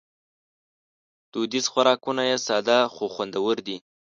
[1.31, 3.77] دودیز خوراکونه یې ساده خو خوندور دي.